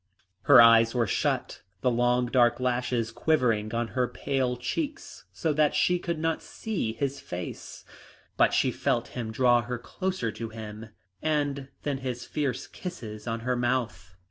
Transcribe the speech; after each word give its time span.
Her 0.49 0.59
eyes 0.59 0.95
were 0.95 1.05
shut, 1.05 1.61
the 1.81 1.91
long 1.91 2.25
dark 2.25 2.59
lashes 2.59 3.11
quivering 3.11 3.71
on 3.75 3.89
her 3.89 4.07
pale 4.07 4.57
cheeks 4.57 5.25
so 5.31 5.53
that 5.53 5.75
she 5.75 5.99
could 5.99 6.17
not 6.17 6.41
see 6.41 6.93
his 6.93 7.19
face, 7.19 7.85
but 8.35 8.51
she 8.51 8.71
felt 8.71 9.09
him 9.09 9.31
draw 9.31 9.61
her 9.61 9.77
closer 9.77 10.31
to 10.31 10.49
him 10.49 10.89
and 11.21 11.67
then 11.83 11.99
his 11.99 12.25
fierce 12.25 12.65
kisses 12.65 13.27
on 13.27 13.41
her 13.41 13.55
mouth. 13.55 14.15